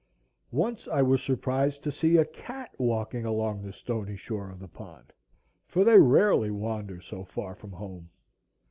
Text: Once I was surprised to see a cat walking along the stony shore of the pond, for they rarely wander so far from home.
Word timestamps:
Once 0.55 0.87
I 0.87 1.03
was 1.03 1.21
surprised 1.21 1.83
to 1.83 1.91
see 1.91 2.17
a 2.17 2.25
cat 2.25 2.73
walking 2.79 3.23
along 3.23 3.61
the 3.61 3.71
stony 3.71 4.15
shore 4.17 4.49
of 4.49 4.57
the 4.59 4.67
pond, 4.67 5.13
for 5.67 5.83
they 5.83 5.99
rarely 5.99 6.49
wander 6.49 6.99
so 6.99 7.23
far 7.23 7.53
from 7.53 7.73
home. 7.73 8.09